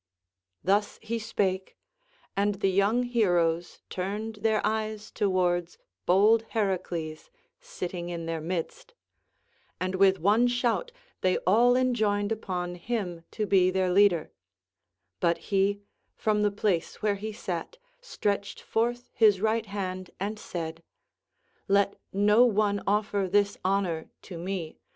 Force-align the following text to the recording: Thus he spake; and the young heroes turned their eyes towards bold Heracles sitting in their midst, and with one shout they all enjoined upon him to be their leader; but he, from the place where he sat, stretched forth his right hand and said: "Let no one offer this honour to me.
Thus 0.63 0.97
he 1.03 1.19
spake; 1.19 1.77
and 2.35 2.55
the 2.55 2.71
young 2.71 3.03
heroes 3.03 3.83
turned 3.87 4.37
their 4.37 4.59
eyes 4.65 5.11
towards 5.11 5.77
bold 6.07 6.41
Heracles 6.49 7.29
sitting 7.59 8.09
in 8.09 8.25
their 8.25 8.41
midst, 8.41 8.95
and 9.79 9.93
with 9.93 10.17
one 10.17 10.47
shout 10.47 10.91
they 11.21 11.37
all 11.45 11.75
enjoined 11.75 12.31
upon 12.31 12.73
him 12.73 13.25
to 13.33 13.45
be 13.45 13.69
their 13.69 13.91
leader; 13.91 14.31
but 15.19 15.37
he, 15.37 15.81
from 16.15 16.41
the 16.41 16.49
place 16.49 17.03
where 17.03 17.13
he 17.17 17.31
sat, 17.31 17.77
stretched 18.01 18.59
forth 18.59 19.11
his 19.13 19.39
right 19.39 19.67
hand 19.67 20.09
and 20.19 20.39
said: 20.39 20.81
"Let 21.67 21.95
no 22.11 22.43
one 22.43 22.81
offer 22.87 23.29
this 23.31 23.55
honour 23.63 24.09
to 24.23 24.39
me. 24.39 24.79